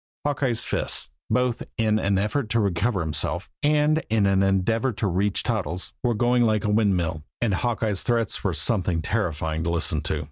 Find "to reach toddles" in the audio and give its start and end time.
4.93-5.93